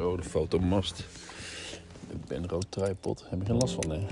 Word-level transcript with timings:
Zo, 0.00 0.16
de 0.16 0.22
fotomast. 0.22 1.04
De 2.08 2.16
Benro 2.28 2.58
tripod. 2.68 3.24
Heb 3.28 3.40
ik 3.40 3.46
geen 3.46 3.56
last 3.56 3.74
van, 3.74 3.90
hè? 3.90 4.06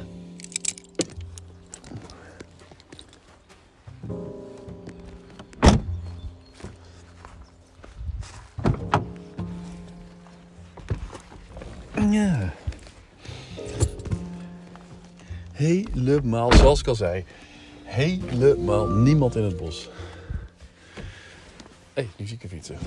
Ja. 12.10 12.52
Helemaal, 15.52 16.52
zoals 16.52 16.80
ik 16.80 16.86
al 16.86 16.94
zei, 16.94 17.24
helemaal 17.84 18.88
niemand 18.88 19.36
in 19.36 19.42
het 19.42 19.56
bos. 19.56 19.88
Hé, 20.94 21.02
hey, 21.92 22.08
nu 22.16 22.26
zie 22.26 22.36
ik 22.36 22.42
een 22.42 22.48
fietsen. 22.48 22.78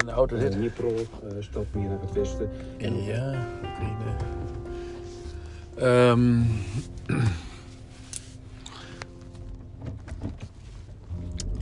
In 0.00 0.06
de 0.06 0.12
auto 0.12 0.38
zitten. 0.38 0.60
Dnipro, 0.60 0.88
uh, 0.88 0.98
stap 1.38 1.66
meer 1.74 1.88
naar 1.88 2.00
het 2.00 2.12
westen. 2.12 2.50
En 2.78 3.04
Ja, 3.04 3.46
Oekraïne. 3.64 4.14
Ehm 5.76 6.40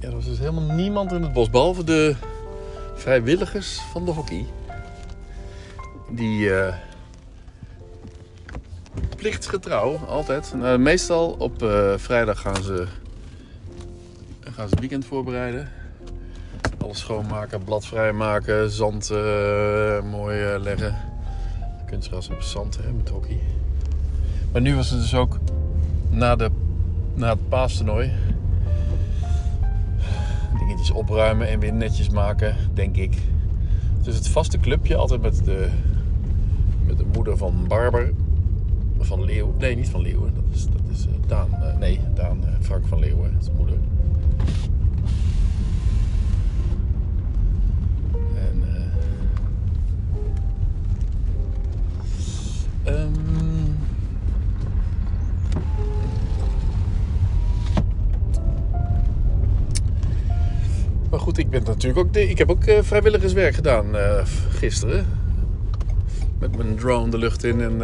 ja, 0.01 0.09
er 0.09 0.13
was 0.13 0.25
dus 0.25 0.39
helemaal 0.39 0.75
niemand 0.75 1.13
in 1.13 1.23
het 1.23 1.33
bos, 1.33 1.51
behalve 1.51 1.85
de 1.85 2.17
vrijwilligers 2.95 3.81
van 3.81 4.05
de 4.05 4.11
hockey. 4.11 4.47
Die 6.11 6.55
eh 6.55 6.75
plichtsgetrouw, 9.17 9.97
altijd. 9.97 10.55
Nou, 10.55 10.79
meestal 10.79 11.35
op 11.39 11.63
eh, 11.63 11.95
vrijdag 11.97 12.41
gaan 12.41 12.63
ze, 12.63 12.87
gaan 14.41 14.69
ze 14.69 14.71
het 14.71 14.81
weekend 14.81 15.05
voorbereiden. 15.05 15.84
Alles 16.85 16.99
schoonmaken, 16.99 17.65
blad 17.65 17.87
vrijmaken, 17.87 18.71
zand 18.71 19.11
eh, 19.11 20.03
mooi 20.11 20.41
eh, 20.43 20.61
leggen. 20.61 20.95
Kunstgras 21.87 22.29
op 22.29 22.43
zand 22.43 22.79
hè, 22.83 22.93
met 22.93 23.09
hockey. 23.09 23.41
Maar 24.53 24.61
nu 24.61 24.75
was 24.75 24.91
het 24.91 25.01
dus 25.01 25.15
ook 25.15 25.39
na, 26.11 26.37
de, 26.37 26.51
na 27.15 27.29
het 27.29 27.49
paastoernooi. 27.49 28.13
Dingetjes 30.59 30.91
opruimen 30.91 31.49
en 31.49 31.59
weer 31.59 31.73
netjes 31.73 32.09
maken, 32.09 32.57
denk 32.75 32.97
ik. 32.97 33.19
Dus 34.03 34.15
het 34.15 34.29
vaste 34.29 34.59
clubje, 34.59 34.97
altijd 34.97 35.23
met 35.23 35.45
de, 35.45 35.69
met 36.87 36.99
de 36.99 37.07
moeder 37.13 37.37
van 37.37 37.65
Barber. 37.69 38.13
Van 38.99 39.25
Leeuw. 39.25 39.55
Nee, 39.59 39.77
niet 39.77 39.89
van 39.89 40.01
Leeuwen. 40.01 40.35
Dat 40.35 40.45
is, 40.55 40.65
dat 40.65 40.83
is 40.93 41.07
eh, 41.07 41.13
Daan. 41.27 41.49
nee, 41.79 42.01
Daan 42.15 42.45
Frank 42.61 42.87
van 42.87 42.99
Leeuwen. 42.99 43.39
De 43.45 43.51
moeder. 43.57 43.77
Maar 61.15 61.23
goed, 61.23 61.39
ik 61.39 61.51
ben 61.51 61.63
natuurlijk 61.65 62.07
ook. 62.07 62.17
ik 62.17 62.39
heb 62.39 62.51
ook 62.51 62.65
eh, 62.65 62.83
vrijwilligerswerk 62.83 63.55
gedaan 63.55 63.97
eh, 63.97 64.25
gisteren. 64.49 65.07
Met 66.39 66.57
mijn 66.57 66.77
drone 66.77 67.11
de 67.11 67.19
lucht 67.19 67.45
in 67.45 67.61
en 67.61 67.83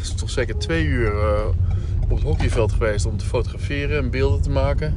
is 0.00 0.14
toch 0.14 0.30
zeker 0.30 0.58
twee 0.58 0.84
uur 0.84 1.12
op 2.02 2.10
het 2.10 2.22
hockeyveld 2.22 2.72
geweest 2.72 3.06
om 3.06 3.16
te 3.16 3.24
fotograferen 3.24 3.98
en 3.98 4.10
beelden 4.10 4.42
te 4.42 4.50
maken. 4.50 4.94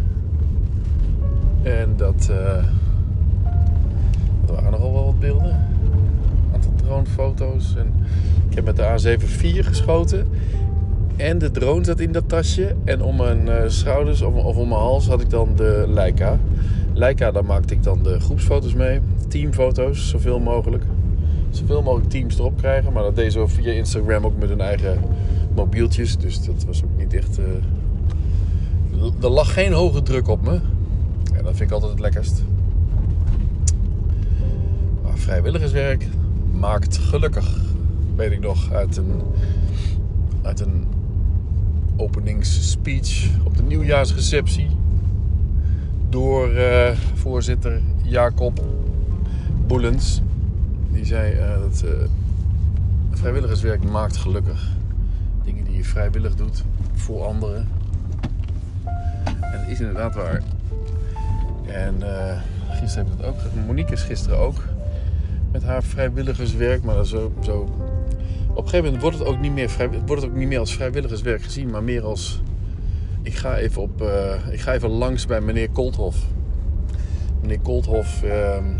En 1.63 1.94
dat. 1.97 2.28
er 2.28 2.66
waren 4.53 4.72
nogal 4.72 4.94
wel 4.94 5.06
wat 5.06 5.19
beelden. 5.19 5.51
Een 5.51 6.53
aantal 6.53 6.73
dronefoto's. 6.75 7.75
En 7.78 7.94
ik 8.50 8.56
heb 8.56 8.66
met 8.66 8.75
de 8.75 8.84
A74 8.84 9.66
geschoten. 9.66 10.28
En 11.16 11.38
de 11.38 11.51
drone 11.51 11.84
zat 11.84 12.00
in 12.00 12.12
dat 12.12 12.29
tasje. 12.29 12.75
En 12.85 13.01
om 13.01 13.16
mijn 13.16 13.72
schouders 13.72 14.22
of, 14.22 14.34
of 14.34 14.56
om 14.56 14.68
mijn 14.68 14.81
hals 14.81 15.07
had 15.07 15.22
ik 15.22 15.29
dan 15.29 15.56
de 15.56 15.85
Leica. 15.88 16.39
Leica, 17.00 17.32
daar 17.32 17.46
maakte 17.46 17.74
ik 17.74 17.84
dan 17.84 18.04
de 18.04 18.20
groepsfoto's 18.20 18.74
mee. 18.74 19.00
Teamfoto's, 19.28 20.10
zoveel 20.10 20.40
mogelijk. 20.40 20.84
Zoveel 21.50 21.82
mogelijk 21.82 22.10
teams 22.10 22.38
erop 22.38 22.58
krijgen. 22.58 22.94
Maar 22.94 23.04
dat 23.04 23.16
deed 23.16 23.32
ze 23.32 23.48
via 23.48 23.72
Instagram 23.72 24.26
ook 24.26 24.38
met 24.38 24.50
hun 24.50 24.62
eigen 24.62 25.00
mobieltjes. 25.56 26.18
Dus 26.18 26.46
dat 26.46 26.64
was 26.66 26.84
ook 26.84 26.98
niet 26.98 27.14
echt... 27.14 27.38
eh, 27.38 27.46
Er 29.22 29.30
lag 29.30 29.54
geen 29.54 29.74
hoge 29.74 30.02
druk 30.02 30.28
op 30.28 30.42
me. 30.42 30.60
En 31.34 31.44
dat 31.44 31.56
vind 31.56 31.62
ik 31.62 31.72
altijd 31.72 31.92
het 31.92 32.00
lekkerst. 32.00 32.44
Maar 35.04 35.18
vrijwilligerswerk 35.18 36.08
maakt 36.60 36.98
gelukkig. 36.98 37.60
Weet 38.16 38.31
ik 38.31 38.40
nog 38.42 38.72
uit 38.72 38.98
een, 38.98 39.22
uit 40.42 40.60
een 40.60 40.86
openingsspeech 41.98 43.30
op 43.44 43.58
de 43.58 43.64
nieuwjaarsreceptie. 43.64 44.68
Door 46.09 46.53
eh, 46.53 46.97
voorzitter 47.14 47.81
Jacob 48.03 48.64
Boelens. 49.68 50.22
Die 50.92 51.06
zei 51.06 51.34
eh, 51.34 51.59
dat 51.59 51.84
eh, 51.86 51.92
vrijwilligerswerk 53.12 53.84
maakt 53.84 54.18
gelukkig. 54.18 54.68
Dingen 55.44 55.64
die 55.64 55.78
je 55.78 55.84
vrijwillig 55.84 56.36
doet 56.36 56.64
voor 56.94 57.25
anderen. 57.25 57.68
En 59.42 59.59
dat 59.59 59.68
is 59.68 59.80
inderdaad 59.80 60.16
waar. 60.16 60.42
En 61.68 61.96
gisteren 62.69 63.06
heb 63.06 63.16
ik 63.16 63.22
dat 63.22 63.30
ook. 63.30 63.66
Monique 63.66 63.94
is 63.94 64.02
gisteren 64.02 64.38
ook 64.38 64.64
met 65.52 65.64
haar 65.64 65.84
vrijwilligerswerk. 65.84 66.84
Maar 66.84 67.06
zo, 67.06 67.34
zo... 67.44 67.59
op 68.50 68.58
een 68.58 68.69
gegeven 68.69 68.84
moment 68.84 69.02
wordt 69.02 69.18
het, 69.18 69.28
ook 69.28 69.40
niet 69.40 69.53
meer 69.53 69.69
vrij... 69.69 69.90
wordt 70.06 70.22
het 70.22 70.31
ook 70.31 70.38
niet 70.38 70.48
meer 70.48 70.59
als 70.59 70.74
vrijwilligerswerk 70.74 71.42
gezien, 71.42 71.69
maar 71.69 71.84
meer 71.84 72.03
als. 72.03 72.42
Ik 73.29 73.35
ga 73.35 73.57
even, 73.57 73.81
op, 73.81 74.01
eh, 74.01 74.53
ik 74.53 74.59
ga 74.59 74.73
even 74.73 74.90
langs 74.90 75.25
bij 75.25 75.41
meneer 75.41 75.69
Kolthof. 75.69 76.17
Meneer 77.41 77.59
Kolthof 77.59 78.23
ehm, 78.23 78.75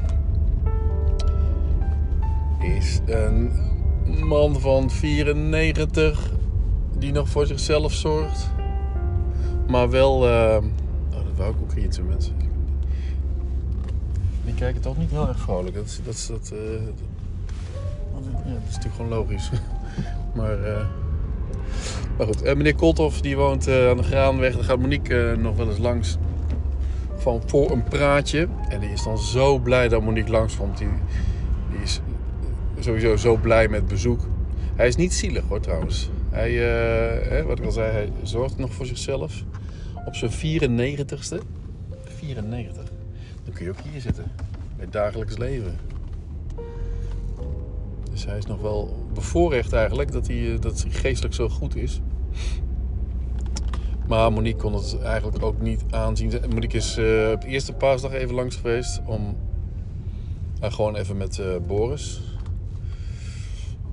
is 2.60 3.00
een 3.06 3.52
man 4.26 4.60
van 4.60 4.90
94 4.90 6.32
die 6.98 7.12
nog 7.12 7.30
voor 7.30 7.46
zichzelf 7.46 7.94
zorgt. 7.94 8.50
Maar 9.68 9.90
wel. 9.90 10.14
oh, 10.14 10.62
dat 11.12 11.36
wou 11.36 11.54
ik 11.54 11.62
ook 11.62 11.74
iets 11.74 12.02
mensen. 12.02 12.36
Die 14.46 14.54
kijken 14.54 14.82
toch 14.82 14.98
niet 14.98 15.10
heel 15.10 15.28
erg 15.28 15.40
vrolijk. 15.40 15.76
Dat 15.76 15.86
is, 15.86 16.02
dat 16.06 16.14
is, 16.14 16.28
dat, 16.28 16.52
eh, 16.54 16.86
dat 18.14 18.62
is 18.68 18.76
natuurlijk 18.76 18.96
gewoon 18.96 19.12
logisch. 19.12 19.52
maar, 20.36 20.64
eh, 20.64 20.86
maar 22.18 22.28
goed, 22.28 22.42
Eh, 22.42 22.56
meneer 22.56 22.76
Kolthoff 22.76 23.22
die 23.22 23.38
woont 23.38 23.68
eh, 23.68 23.90
aan 23.90 23.98
de 23.98 24.04
Graanweg. 24.04 24.56
Daar 24.56 24.64
gaat 24.64 24.80
Monique 24.80 25.30
eh, 25.30 25.38
nog 25.38 25.56
wel 25.56 25.70
eens 25.70 25.78
langs. 25.78 26.18
Van 27.16 27.42
voor 27.46 27.72
een 27.72 27.84
praatje. 27.84 28.48
En 28.70 28.80
die 28.80 28.90
is 28.90 29.04
dan 29.04 29.18
zo 29.18 29.60
blij 29.60 29.88
dat 29.88 30.02
Monique 30.02 30.32
langskomt. 30.32 30.78
Die, 30.78 30.88
die 31.72 31.82
is 31.82 32.02
sowieso 32.80 33.16
zo 33.16 33.36
blij 33.36 33.68
met 33.68 33.88
bezoek. 33.88 34.20
Hij 34.76 34.88
is 34.88 34.96
niet 34.96 35.14
zielig 35.14 35.44
hoor 35.48 35.60
trouwens. 35.60 36.10
Hij, 36.30 36.52
hè, 36.54 37.44
wat 37.44 37.60
ik 37.60 37.66
al 37.66 37.76
hij 37.76 38.12
zorgt 38.24 38.58
nog 38.58 38.74
voor 38.74 38.86
zichzelf. 38.86 39.44
Op 40.06 40.16
zijn 40.16 40.32
94ste. 40.32 41.38
94. 42.18 42.84
Dan 43.44 43.54
kun 43.54 43.66
je 43.66 43.72
ook 43.72 43.82
hier 43.92 44.02
zitten. 44.02 44.32
Bij 44.78 44.88
dagelijks 44.90 45.38
leven. 45.38 45.78
Dus 48.10 48.26
hij 48.26 48.38
is 48.38 48.46
nog 48.46 48.62
wel 48.62 49.08
bevoorrecht 49.14 49.74
eigenlijk 49.74 50.12
dat 50.12 50.28
hij, 50.28 50.54
eh, 50.54 50.62
dat 50.62 50.86
geestelijk 50.90 51.34
zo 51.34 51.50
goed 51.50 51.76
is. 51.76 52.02
Maar 54.08 54.34
Monique 54.34 54.62
kon 54.62 54.74
het 54.74 55.00
eigenlijk 55.02 55.44
ook 55.44 55.62
niet 55.62 55.84
aanzien. 55.90 56.42
Monique 56.50 56.78
is 56.78 56.98
eh, 56.98 57.32
op 57.34 57.42
de 57.42 57.48
eerste 57.48 57.74
paasdag 57.74 58.12
even 58.12 58.36
langs 58.36 58.56
geweest 58.56 59.02
om 59.06 59.38
gewoon 60.62 60.96
even 60.96 61.18
met 61.18 61.40
eh, 61.40 61.56
Boris 61.68 62.22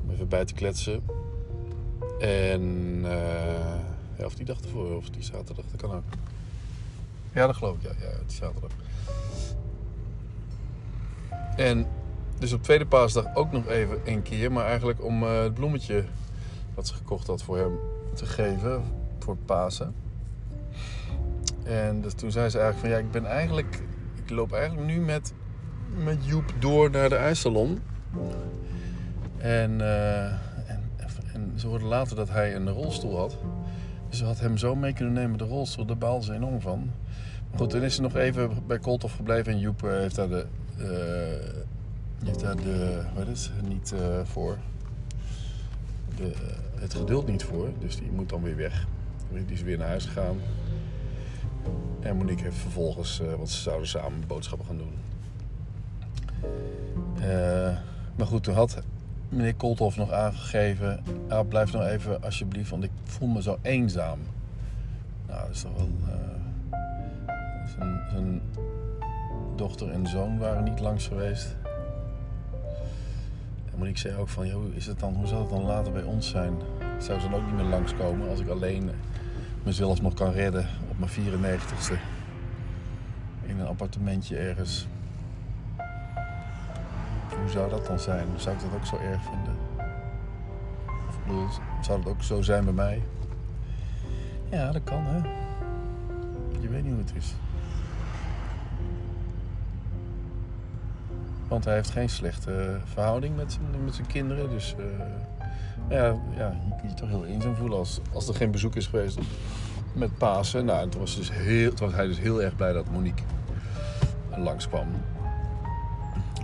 om 0.03 0.11
even 0.11 0.29
bij 0.29 0.45
te 0.45 0.55
kletsen. 0.55 1.03
En 2.21 3.01
ja, 4.19 4.25
of 4.25 4.35
die 4.35 4.45
dag 4.45 4.61
ervoor 4.61 4.97
of 4.97 5.11
die 5.11 5.23
zaterdag, 5.23 5.65
dat 5.71 5.81
kan 5.81 5.97
ook. 5.97 6.03
Ja, 7.33 7.47
dat 7.47 7.57
geloof 7.57 7.77
ik, 7.77 7.83
ja, 7.83 7.91
ja 8.01 8.13
die 8.27 8.37
zaterdag. 8.37 8.71
En 11.57 11.87
dus 12.39 12.53
op 12.53 12.63
tweede 12.63 12.87
paasdag 12.87 13.35
ook 13.35 13.53
nog 13.53 13.69
even 13.69 13.99
een 14.05 14.23
keer, 14.23 14.53
maar 14.53 14.65
eigenlijk 14.67 15.05
om 15.05 15.23
eh, 15.23 15.43
het 15.43 15.55
bloemetje 15.55 16.05
wat 16.75 16.87
ze 16.87 16.95
gekocht 16.95 17.27
had 17.27 17.43
voor 17.43 17.59
hem 17.59 17.79
te 18.15 18.27
geven 18.27 18.83
voor 19.19 19.37
Pasen. 19.37 19.95
En 21.65 22.01
dus 22.01 22.15
toen 22.15 22.31
zei 22.31 22.49
ze 22.49 22.59
eigenlijk 22.59 22.79
van 22.89 22.99
ja, 22.99 23.07
ik 23.07 23.13
ben 23.13 23.31
eigenlijk, 23.31 23.83
ik 24.25 24.31
loop 24.31 24.53
eigenlijk 24.53 24.87
nu 24.87 25.01
met, 25.01 25.33
met 26.05 26.27
Joep 26.27 26.55
door 26.59 26.91
naar 26.91 27.09
de 27.09 27.17
ijssalon. 27.17 27.81
En, 29.39 29.81
eh, 29.81 30.25
en, 30.71 30.91
en 31.33 31.53
ze 31.57 31.67
hoorde 31.67 31.85
later 31.85 32.17
dat 32.17 32.29
hij 32.29 32.55
een 32.55 32.71
rolstoel 32.71 33.19
had. 33.19 33.37
Dus 34.09 34.19
ze 34.19 34.25
had 34.25 34.41
hem 34.41 34.57
zo 34.57 34.75
mee 34.75 34.93
kunnen 34.93 35.15
nemen, 35.15 35.39
de 35.39 35.45
rolstoel, 35.45 35.87
daar 35.87 35.99
baalde 35.99 36.25
ze 36.25 36.35
enorm 36.35 36.61
van. 36.61 36.91
Goed, 37.57 37.71
dan 37.71 37.83
is 37.83 37.97
er 37.97 38.03
nog 38.03 38.15
even 38.15 38.51
bij 38.67 38.79
Koltoff 38.79 39.17
gebleven 39.17 39.53
en 39.53 39.59
Joep 39.59 39.83
eh, 39.83 39.91
heeft 39.91 40.17
daar 40.17 40.29
de, 40.29 40.47
heeft 42.25 42.41
daar 42.41 42.57
de, 42.57 43.03
wat 43.15 43.29
is 43.29 43.51
niet 43.69 43.93
eh, 43.93 44.21
voor, 44.25 44.59
de, 46.17 46.33
het 46.75 46.95
geduld 46.95 47.27
niet 47.27 47.45
voor. 47.45 47.69
Dus 47.79 47.97
die 47.97 48.11
moet 48.11 48.29
dan 48.29 48.43
weer 48.43 48.57
weg. 48.57 48.87
Die 49.31 49.45
is 49.47 49.63
weer 49.63 49.79
naar 49.79 49.89
huis 49.89 50.05
gegaan. 50.05 50.37
En 52.01 52.17
Monique 52.17 52.45
heeft 52.45 52.57
vervolgens, 52.57 53.21
eh, 53.21 53.35
want 53.35 53.49
ze 53.49 53.61
zouden 53.61 53.89
samen 53.89 54.27
boodschappen 54.27 54.67
gaan 54.67 54.79
doen. 54.79 54.95
Eh, 57.21 57.77
maar 58.17 58.27
goed, 58.27 58.43
toen 58.43 58.55
had 58.55 58.79
meneer 59.29 59.55
Kolthoff 59.55 59.97
nog 59.97 60.11
aangegeven... 60.11 61.03
Ah, 61.29 61.49
blijf 61.49 61.73
nou 61.73 61.85
even 61.85 62.23
alsjeblieft, 62.23 62.71
want 62.71 62.85
ik 62.85 62.91
voel 63.05 63.29
me 63.29 63.43
zo 63.43 63.59
eenzaam. 63.63 64.19
Nou, 65.27 65.41
dat 65.41 65.51
is 65.51 65.63
toch 65.63 65.77
wel... 65.77 65.89
eh, 66.09 66.37
zijn 68.11 68.41
dochter 69.57 69.91
en 69.91 70.07
zoon 70.07 70.39
waren 70.39 70.65
niet 70.65 70.81
langs 70.81 71.07
geweest. 71.07 71.57
En 73.77 73.83
Monique 73.83 74.01
zei 74.01 74.17
ook 74.21 74.29
van, 74.29 74.47
joh, 74.47 74.55
hoe, 74.55 74.75
is 74.75 74.87
het 74.87 74.99
dan, 74.99 75.15
hoe 75.15 75.27
zal 75.27 75.41
het 75.41 75.51
dan 75.51 75.65
later 75.65 75.93
bij 75.93 76.03
ons 76.03 76.29
zijn? 76.29 76.53
Zou 76.99 77.21
ze 77.21 77.29
dan 77.29 77.41
ook 77.41 77.47
niet 77.47 77.55
meer 77.55 77.65
langskomen 77.65 78.29
als 78.29 78.41
ik 78.41 78.49
alleen 78.49 78.91
mezelf 79.63 80.03
nog 80.03 80.15
kan 80.15 80.33
redden 80.33 80.67
op 80.89 80.99
mijn 80.99 81.11
94ste? 81.11 81.99
In 83.47 83.59
een 83.59 83.67
appartementje 83.67 84.37
ergens. 84.37 84.87
Hoe 87.41 87.49
zou 87.51 87.71
dat 87.71 87.87
dan 87.87 87.99
zijn? 87.99 88.27
Zou 88.37 88.57
ik 88.57 88.63
dat 88.63 88.75
ook 88.75 88.87
zo 88.87 88.97
erg 88.97 89.23
vinden? 89.23 89.57
Of 91.47 91.61
zou 91.81 92.03
dat 92.03 92.13
ook 92.13 92.23
zo 92.23 92.43
zijn 92.43 92.65
bij 92.65 92.75
mij? 92.75 93.03
Ja, 94.51 94.73
dat 94.73 94.85
kan 94.85 95.05
hè. 95.05 95.17
Je 96.61 96.69
weet 96.69 96.83
niet 96.83 96.93
hoe 96.93 97.03
het 97.03 97.13
is. 97.17 97.35
Want 101.49 101.65
hij 101.65 101.75
heeft 101.75 101.91
geen 101.91 102.09
slechte 102.09 102.79
verhouding 102.85 103.37
met 103.37 103.53
zijn, 103.53 103.85
met 103.85 103.95
zijn 103.95 104.07
kinderen. 104.07 104.51
Dus 104.51 104.75
eh, 104.79 104.85
ja, 105.89 106.05
ja, 106.37 106.57
je 106.69 106.75
kunt 106.81 106.91
je 106.91 106.97
toch 106.97 107.09
heel 107.09 107.27
eenzaam 107.27 107.57
voelen 107.57 107.79
als, 107.79 108.01
als 108.13 108.29
er 108.29 108.35
geen 108.35 108.51
bezoek 108.51 108.77
is 108.77 108.87
geweest 108.87 109.19
met 109.93 110.19
Pasen. 110.19 110.65
Nou, 110.65 110.89
toen 110.89 111.01
was, 111.01 111.17
dus 111.17 111.33
heel, 111.33 111.73
hij 111.91 112.07
dus 112.07 112.19
heel 112.19 112.43
erg 112.43 112.57
blij 112.57 112.73
dat 112.73 112.91
Monique 112.91 113.23
langskwam. 114.37 114.89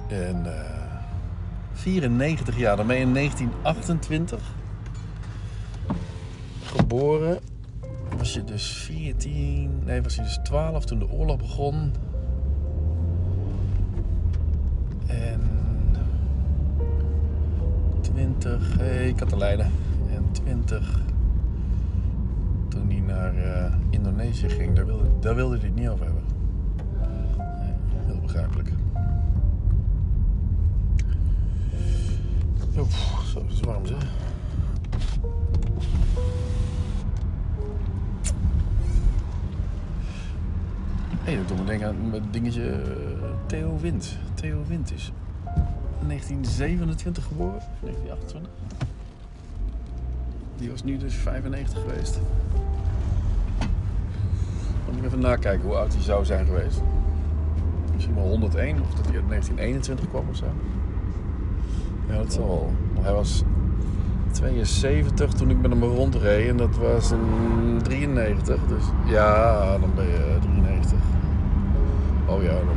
En 0.09 0.47
eh 0.47 0.83
94 1.73 2.59
jaar, 2.59 2.77
dan 2.77 2.87
ben 2.87 2.97
je 2.97 3.03
in 3.03 3.15
1928 3.15 4.41
geboren. 6.65 7.39
Was 8.19 8.35
je 8.35 8.45
dus 8.45 8.73
14, 8.73 9.83
nee, 9.85 10.03
was 10.03 10.15
je 10.15 10.23
dus 10.23 10.39
12 10.43 10.85
toen 10.85 10.99
de 10.99 11.11
oorlog 11.11 11.37
begon. 11.37 11.93
20, 18.43 18.77
hey, 18.79 19.13
Katelijne. 19.17 19.63
En 20.15 20.25
20 20.33 21.01
toen 22.69 22.91
hij 22.91 23.01
naar 23.01 23.35
eh, 23.37 23.73
Indonesië 23.91 24.49
ging, 24.49 24.77
daar 24.77 24.87
wilde, 24.87 25.05
daar 25.21 25.35
wilde 25.35 25.57
hij 25.59 25.67
het 25.67 25.75
niet 25.75 25.89
over 25.89 26.05
hebben. 26.05 26.23
Heel 28.07 28.21
begrijpelijk. 28.21 28.73
Zo 32.75 32.87
het 33.41 33.53
is 33.53 33.61
warm 33.61 33.87
zeg. 33.87 34.03
Hé, 41.19 41.31
hey, 41.31 41.37
dat 41.37 41.49
doet 41.49 41.59
me 41.59 41.65
denken 41.65 41.89
aan 41.89 42.13
het 42.13 42.33
dingetje 42.33 42.71
eh, 42.71 42.81
Theo 43.47 43.79
Wind. 43.81 44.17
Theo 44.35 44.63
Wind 44.69 44.93
is 44.93 45.13
1927 46.07 47.25
geboren, 47.25 47.61
1928. 47.81 48.51
Die 50.57 50.71
was 50.71 50.85
nu 50.85 50.97
dus 50.97 51.15
95 51.15 51.81
geweest. 51.81 52.21
Moet 54.87 54.97
ik 54.97 55.05
even 55.05 55.19
nakijken 55.19 55.69
hoe 55.69 55.77
oud 55.77 55.93
hij 55.93 56.03
zou 56.03 56.25
zijn 56.25 56.47
geweest. 56.47 56.81
Misschien 57.95 58.15
wel 58.15 58.29
101 58.29 58.81
of 58.81 58.95
dat 58.95 59.07
hij 59.07 59.15
uit 59.15 59.29
1921 59.29 60.09
kwam 60.09 60.29
of 60.29 60.37
zo. 60.37 60.47
Ja, 62.09 62.17
dat 62.17 62.33
zal 62.33 62.47
wel. 62.47 62.73
Hij 63.01 63.13
was 63.13 63.43
72 64.33 65.33
toen 65.33 65.51
ik 65.51 65.61
met 65.61 65.71
hem 65.71 65.83
rondreed 65.83 66.49
en 66.49 66.57
dat 66.57 66.77
was 66.77 67.11
een 67.11 67.79
93. 67.83 68.61
Dus 68.69 68.85
ja, 69.07 69.79
dan 69.79 69.91
ben 69.95 70.07
je 70.07 70.37
93. 70.41 70.99
Oh 72.27 72.43
ja, 72.43 72.53
dan, 72.53 72.77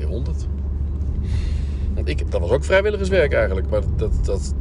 je 0.00 0.06
100. 0.06 0.46
Want 1.94 2.08
ik, 2.08 2.30
dat 2.30 2.40
was 2.40 2.50
ook 2.50 2.64
vrijwilligerswerk 2.64 3.32
eigenlijk. 3.32 3.70
Maar 3.70 3.82
dat, 3.96 4.24
dat, 4.24 4.54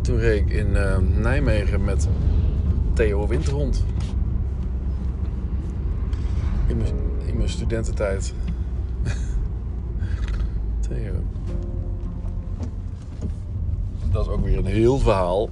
toen 0.00 0.18
reed 0.18 0.40
ik 0.40 0.50
in 0.50 0.76
eh, 0.76 0.98
Nijmegen 0.98 1.84
met 1.84 2.08
Theo 2.92 3.26
Wind 3.26 3.48
rond. 3.48 3.84
In 6.66 6.76
mijn, 6.76 6.94
in 7.26 7.36
mijn 7.36 7.48
studententijd. 7.48 8.34
Theo. 10.88 11.12
Dat 14.10 14.26
is 14.26 14.32
ook 14.32 14.44
weer 14.44 14.58
een 14.58 14.66
heel 14.66 14.98
verhaal. 14.98 15.48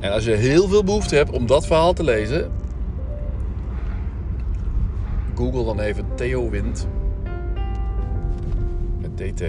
En 0.00 0.12
als 0.12 0.24
je 0.24 0.30
heel 0.30 0.68
veel 0.68 0.84
behoefte 0.84 1.14
hebt 1.14 1.30
om 1.30 1.46
dat 1.46 1.66
verhaal 1.66 1.92
te 1.92 2.04
lezen, 2.04 2.50
Google 5.42 5.64
dan 5.64 5.80
even 5.80 6.04
Theo 6.14 6.50
Wind. 6.50 6.86
Met 9.00 9.16
DT. 9.16 9.42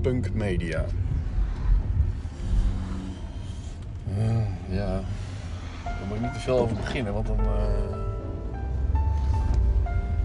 Punk 0.00 0.34
Media. 0.34 0.84
Eh, 4.18 4.36
ja. 4.68 5.00
Daar 5.84 6.04
moet 6.08 6.16
ik 6.16 6.22
niet 6.22 6.32
te 6.32 6.40
veel 6.40 6.58
over 6.58 6.76
beginnen, 6.76 7.12
want 7.12 7.26
dan. 7.26 7.38
eh, 7.38 7.96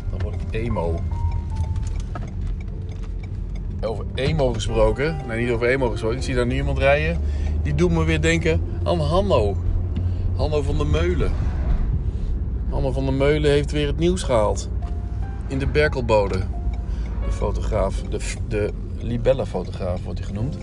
dan 0.09 0.19
word 0.21 0.35
ik 0.35 0.41
emo. 0.61 0.99
Over 3.81 4.05
emo 4.15 4.53
gesproken. 4.53 5.17
Nee, 5.27 5.41
niet 5.43 5.51
over 5.53 5.67
emo 5.67 5.89
gesproken. 5.89 6.17
Ik 6.17 6.23
zie 6.23 6.35
daar 6.35 6.45
nu 6.45 6.55
iemand 6.55 6.77
rijden. 6.77 7.19
Die 7.63 7.75
doet 7.75 7.91
me 7.91 8.03
weer 8.03 8.21
denken 8.21 8.61
aan 8.83 8.99
Hanno. 8.99 9.55
Hanno 10.35 10.61
van 10.61 10.77
der 10.77 10.87
Meulen. 10.87 11.31
Hanno 12.79 12.93
van 12.93 13.05
der 13.05 13.13
Meulen 13.13 13.51
heeft 13.51 13.71
weer 13.71 13.87
het 13.87 13.97
nieuws 13.97 14.23
gehaald. 14.23 14.69
In 15.47 15.59
de 15.59 15.67
Berkelbode. 15.67 16.37
De 17.25 17.31
fotograaf, 17.31 18.01
de, 18.01 18.19
de 18.47 18.69
libelle-fotograaf 18.99 20.03
wordt 20.03 20.19
hij 20.19 20.27
genoemd. 20.27 20.57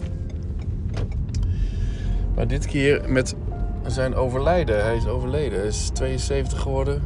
Maar 2.35 2.49
dit 2.49 2.67
keer 2.67 3.03
met 3.09 3.35
zijn 3.87 4.15
overlijden. 4.15 4.85
Hij 4.85 4.97
is 4.97 5.07
overleden. 5.07 5.59
Hij 5.59 5.69
is 5.69 5.91
72 5.93 6.61
geworden. 6.61 7.03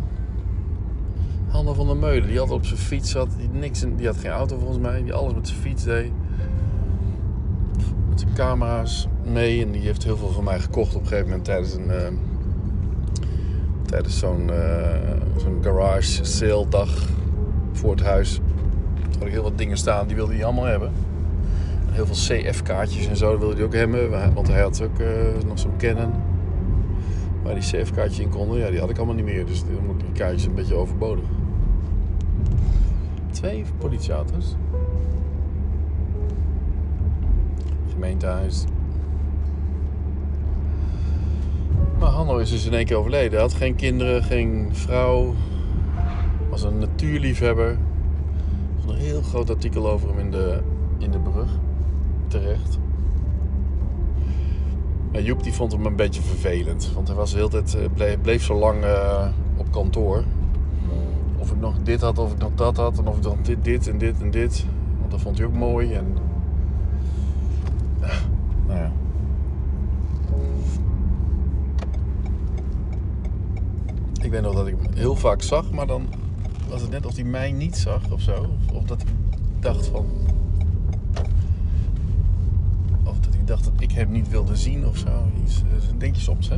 Hanno 1.48 1.74
van 1.74 1.86
der 1.86 1.96
Meulen, 1.96 2.28
die 2.28 2.40
altijd 2.40 2.58
op 2.58 2.66
zijn 2.66 2.80
fiets 2.80 3.10
zat. 3.10 3.28
Die, 3.38 3.48
niks, 3.48 3.84
die 3.96 4.06
had 4.06 4.16
geen 4.16 4.30
auto 4.30 4.58
volgens 4.58 4.78
mij. 4.78 5.02
Die 5.02 5.12
alles 5.12 5.34
met 5.34 5.48
zijn 5.48 5.60
fiets 5.60 5.84
deed. 5.84 6.12
Met 8.08 8.20
zijn 8.20 8.32
camera's 8.34 9.08
mee. 9.24 9.64
En 9.64 9.70
die 9.70 9.82
heeft 9.82 10.04
heel 10.04 10.16
veel 10.16 10.32
van 10.32 10.44
mij 10.44 10.60
gekocht 10.60 10.94
op 10.94 11.00
een 11.00 11.06
gegeven 11.06 11.28
moment 11.28 11.44
tijdens 11.44 11.74
een... 11.74 11.90
eh, 11.90 12.06
tijdens 13.90 14.18
zo'n 14.18 14.50
zo'n 15.36 15.58
garage 15.62 16.24
sale 16.24 16.68
dag 16.68 17.08
voor 17.72 17.90
het 17.90 18.02
huis. 18.02 18.34
Toen 19.02 19.18
had 19.18 19.26
ik 19.26 19.32
heel 19.32 19.42
wat 19.42 19.58
dingen 19.58 19.76
staan, 19.76 20.06
die 20.06 20.16
wilde 20.16 20.34
hij 20.34 20.44
allemaal 20.44 20.64
hebben. 20.64 20.92
En 21.86 21.92
heel 21.92 22.06
veel 22.06 22.14
CF-kaartjes 22.14 23.06
en 23.06 23.16
zo, 23.16 23.38
wilde 23.38 23.54
hij 23.54 23.64
ook 23.64 23.74
hebben. 23.74 24.34
Want 24.34 24.48
hij 24.48 24.60
had 24.60 24.82
ook 24.82 24.98
eh, 24.98 25.08
nog 25.46 25.58
zo'n 25.58 25.76
Canon. 25.76 26.12
Waar 27.42 27.54
die 27.54 27.62
CF-kaartjes 27.62 28.18
in 28.18 28.28
konden, 28.28 28.58
ja, 28.58 28.70
die 28.70 28.80
had 28.80 28.90
ik 28.90 28.96
allemaal 28.96 29.14
niet 29.14 29.24
meer. 29.24 29.46
Dus 29.46 29.60
dan 29.60 29.86
moet 29.86 30.00
die 30.00 30.12
kaartjes 30.12 30.44
een 30.44 30.54
beetje 30.54 30.74
overbodig. 30.74 31.24
Twee 33.30 33.64
politieauto's. 33.78 34.56
Gemeentehuis. 37.92 38.64
Maar 42.00 42.10
Hanno 42.10 42.38
is 42.38 42.50
dus 42.50 42.66
in 42.66 42.74
één 42.74 42.84
keer 42.84 42.96
overleden. 42.96 43.30
Hij 43.30 43.40
had 43.40 43.54
geen 43.54 43.74
kinderen, 43.74 44.22
geen 44.22 44.68
vrouw. 44.72 45.34
Was 46.50 46.62
een 46.62 46.78
natuurliefhebber. 46.78 47.68
Er 48.86 48.88
een 48.88 48.96
heel 48.96 49.22
groot 49.22 49.50
artikel 49.50 49.90
over 49.90 50.08
hem 50.08 50.18
in 50.18 50.30
de, 50.30 50.60
in 50.98 51.10
de 51.10 51.18
brug. 51.18 51.50
Terecht. 52.26 52.78
Joep 55.12 55.42
die 55.42 55.52
vond 55.52 55.72
hem 55.72 55.86
een 55.86 55.96
beetje 55.96 56.22
vervelend. 56.22 56.90
Want 56.94 57.08
hij 57.08 57.16
was 57.16 57.30
de 57.30 57.36
hele 57.36 57.48
tijd, 57.48 57.74
eh, 57.74 57.84
bleef, 57.94 58.20
bleef 58.20 58.42
zo 58.42 58.58
lang 58.58 58.84
eh, 58.84 59.26
op 59.56 59.72
kantoor. 59.72 60.24
Of 61.38 61.50
ik 61.50 61.60
nog 61.60 61.74
dit 61.82 62.00
had, 62.00 62.18
of 62.18 62.32
ik 62.32 62.38
nog 62.38 62.54
dat 62.54 62.76
had. 62.76 62.98
En 62.98 63.06
of 63.06 63.16
ik 63.16 63.22
dan 63.22 63.38
dit, 63.42 63.64
dit 63.64 63.88
en 63.88 63.98
dit 63.98 64.20
en 64.20 64.30
dit. 64.30 64.66
Want 64.98 65.10
dat 65.10 65.20
vond 65.20 65.38
hij 65.38 65.46
ook 65.46 65.54
mooi. 65.54 65.92
En... 65.92 66.16
Nou 68.66 68.78
ja, 68.78 68.92
Ik 74.30 74.36
weet 74.36 74.44
nog 74.44 74.54
dat 74.54 74.66
ik 74.66 74.74
hem 74.82 74.92
heel 74.94 75.16
vaak 75.16 75.42
zag, 75.42 75.70
maar 75.70 75.86
dan 75.86 76.06
was 76.68 76.80
het 76.80 76.90
net 76.90 77.06
of 77.06 77.14
hij 77.14 77.24
mij 77.24 77.52
niet 77.52 77.76
zag 77.76 78.10
of 78.10 78.20
zo. 78.20 78.32
Of, 78.68 78.76
of 78.76 78.84
dat 78.84 79.02
hij 79.02 79.12
dacht 79.60 79.86
van. 79.86 80.06
Of 83.04 83.20
dat 83.20 83.34
hij 83.34 83.44
dacht 83.44 83.64
dat 83.64 83.72
ik 83.78 83.92
hem 83.92 84.10
niet 84.10 84.28
wilde 84.28 84.56
zien 84.56 84.86
of 84.86 84.96
zo. 84.96 85.08
Iets, 85.44 85.62
eh, 85.62 85.88
Dat 85.90 86.00
denk 86.00 86.14
je 86.14 86.20
soms, 86.20 86.48
hè? 86.48 86.56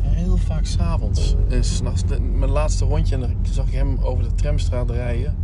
Heel 0.00 0.36
vaak 0.36 0.64
s'avonds. 0.64 1.34
En 1.48 1.64
s'nachts, 1.64 2.04
de- 2.06 2.20
mijn 2.20 2.50
laatste 2.50 2.84
rondje, 2.84 3.14
en 3.14 3.20
dan 3.20 3.30
zag 3.42 3.66
ik 3.66 3.72
hem 3.72 3.98
over 4.02 4.24
de 4.24 4.34
tramstraat 4.34 4.90
rijden. 4.90 5.36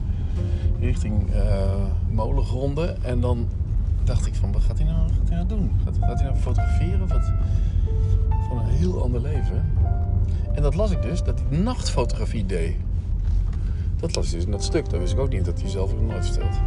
Richting 0.81 1.31
eh 1.31 1.73
molengronde. 2.11 2.97
En 3.03 3.21
dan 3.21 3.47
dacht 4.05 4.27
ik 4.27 4.35
van, 4.35 4.53
wat 4.53 4.63
gaat 4.63 4.79
hij 4.79 4.87
nou, 4.87 5.09
gaat 5.09 5.29
hij 5.29 5.37
nou 5.37 5.49
doen? 5.49 5.71
Gaat, 5.85 5.97
hij 6.19 6.25
nou 6.29 6.37
fotograferen? 6.37 7.09
Wat? 7.09 7.33
Van 8.49 8.59
een 8.59 8.67
heel 8.75 9.03
ander 9.03 9.21
leven. 9.21 9.65
En 10.59 10.65
dat 10.65 10.75
las 10.75 10.91
ik 10.91 11.03
dus, 11.03 11.23
dat 11.23 11.43
hij 11.49 11.59
nachtfotografie 11.59 12.47
deed. 12.47 12.75
Dat 13.97 14.15
las 14.17 14.27
ik 14.27 14.33
dus 14.33 14.45
in 14.45 14.51
dat 14.51 14.65
stuk. 14.65 14.91
Dat 14.91 15.01
wist 15.01 15.13
ik 15.13 15.19
ook 15.19 15.29
niet, 15.29 15.45
dat 15.45 15.61
hij 15.61 15.71
zelf 15.71 15.93
ook 15.93 16.01
nooit 16.01 16.27
vertelt. 16.27 16.61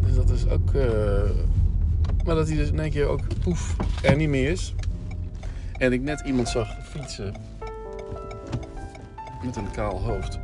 Dus 0.00 0.14
dat 0.14 0.30
is 0.30 0.48
ook... 0.48 0.74
eh, 0.74 1.30
Maar 2.24 2.34
dat 2.34 2.48
hij 2.48 2.56
dus 2.56 2.68
in 2.70 2.78
één 2.80 2.90
keer 2.90 3.06
ook, 3.06 3.20
poef, 3.42 3.76
er 4.02 4.16
niet 4.16 4.28
meer 4.28 4.50
is. 4.50 4.74
En 5.78 5.92
ik 5.92 6.02
net 6.02 6.20
iemand 6.26 6.48
zag 6.48 6.68
fietsen. 6.82 7.34
Met 9.44 9.56
een 9.56 9.70
kaal 9.70 10.00
hoofd. 10.02 10.38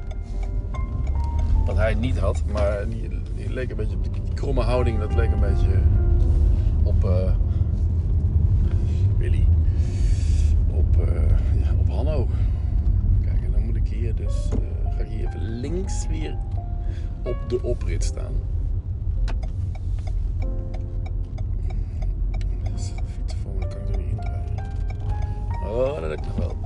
Wat 1.66 1.76
hij 1.76 1.94
niet 1.94 2.18
had, 2.18 2.42
maar 2.52 2.88
die, 2.88 3.08
die 3.34 3.50
leek 3.52 3.70
een 3.70 3.76
beetje 3.76 3.96
op 3.96 4.02
die, 4.04 4.22
kromme 4.34 4.62
houding. 4.62 4.98
Dat 4.98 5.14
leek 5.14 5.32
een 5.32 5.40
beetje 5.40 5.80
op... 6.82 7.04
eh, 7.04 7.32
Willy. 9.18 9.46
Op, 10.70 10.96
eh, 11.08 11.22
Kijk, 13.24 13.42
en 13.42 13.50
dan 13.52 13.62
moet 13.66 13.76
ik 13.76 13.88
hier 13.88 14.14
dus... 14.14 14.48
eh, 14.50 14.92
ga 14.96 15.02
ik 15.02 15.08
hier 15.08 15.28
even 15.28 15.60
links 15.60 16.06
weer 16.06 16.36
op 17.24 17.36
de 17.48 17.62
oprit 17.62 18.04
staan. 18.04 18.32
Dus 22.72 22.86
de 22.86 23.02
fiets 23.14 23.34
voor 23.42 23.58
kan 23.58 23.70
ik 23.80 23.88
er 23.88 23.96
weer. 23.96 24.32
Oh, 25.70 26.00
dat 26.00 26.10
heb 26.10 26.18
ik 26.18 26.26
nog 26.26 26.36
wel. 26.36 26.56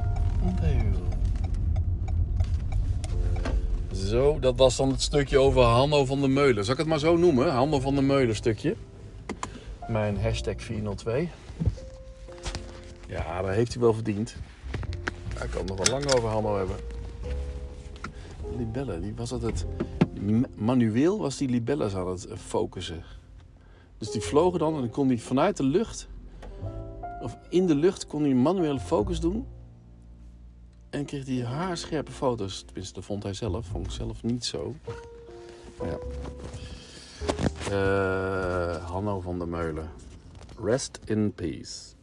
Zo, 3.92 4.38
dat 4.38 4.57
was 4.57 4.76
dan 4.76 4.88
het 4.90 5.02
stukje 5.02 5.38
over 5.38 5.62
Hanno 5.62 6.04
van 6.04 6.21
der 6.21 6.30
Meulen. 6.30 6.64
Zal 6.64 6.73
ik 6.73 6.78
het 6.78 6.88
maar 6.88 6.99
zo 6.99 7.16
noemen? 7.16 7.52
Hanno 7.52 7.80
van 7.80 7.95
der 7.95 8.04
Meulen 8.04 8.37
stukje. 8.37 8.76
Mijn 9.88 10.21
hashtag 10.21 10.54
402. 10.57 11.28
Ja, 13.09 13.42
dat 13.42 13.50
heeft 13.54 13.73
hij 13.73 13.83
wel 13.83 13.95
verdiend. 13.95 14.37
Hij 15.38 15.49
kan 15.49 15.59
het 15.61 15.68
nog 15.68 15.76
wel 15.76 16.00
lang 16.00 16.14
over 16.14 16.28
Hanno 16.28 16.57
hebben. 16.57 16.76
Libellen, 18.57 19.02
die 19.02 19.14
was 19.14 19.33
altijd... 19.33 19.66
Manueel 20.54 21.18
was 21.18 21.37
die 21.37 21.49
libelles 21.49 21.95
aan 21.95 22.09
het 22.09 22.26
eh, 22.26 22.37
focussen. 22.37 23.02
Dus 23.99 24.11
die 24.11 24.21
vlogen 24.21 24.59
dan 24.59 24.75
en 24.75 24.80
dan 24.80 24.90
kon 24.90 25.09
hij 25.09 25.18
vanuit 25.18 25.57
de 25.57 25.62
lucht... 25.62 26.09
Of 27.21 27.38
in 27.49 27.66
de 27.66 27.75
lucht 27.75 28.07
kon 28.07 28.23
hij 28.23 28.30
een 28.30 28.42
manuele 28.42 28.80
focus 28.80 29.21
doen. 29.21 29.47
En 30.90 31.04
kreeg 31.04 31.26
hij 31.26 31.45
haarscherpe 31.45 32.12
foto's. 32.12 32.62
Tenminste, 32.62 32.95
dat 32.95 33.04
vond 33.04 33.23
hij 33.23 33.35
zelf. 33.35 33.66
Vond 33.66 33.87
ik 33.87 33.92
zelf 33.92 34.23
niet 34.23 34.45
zo. 34.45 34.75
Ja. 35.83 35.99
Eh, 37.71 38.85
Hanno 38.90 39.21
van 39.21 39.38
der 39.38 39.49
Meulen. 39.49 39.90
Rest 40.62 40.99
in 41.04 41.33
peace. 41.35 41.97